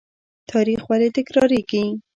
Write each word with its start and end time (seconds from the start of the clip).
تاریخ 0.51 0.81
ولې 0.89 1.09
تکراریږي؟ 1.17 1.81